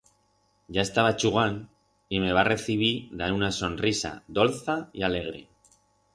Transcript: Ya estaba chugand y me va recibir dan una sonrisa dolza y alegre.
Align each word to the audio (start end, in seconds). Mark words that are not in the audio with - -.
Ya 0.67 0.81
estaba 0.81 1.15
chugand 1.15 1.67
y 2.09 2.21
me 2.21 2.33
va 2.37 2.43
recibir 2.47 3.11
dan 3.11 3.33
una 3.33 3.51
sonrisa 3.51 4.23
dolza 4.39 4.89
y 4.93 5.03
alegre. 5.03 5.47